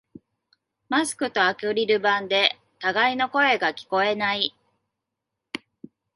[0.89, 4.55] マスクとアクリル板で互いの声が聞こえない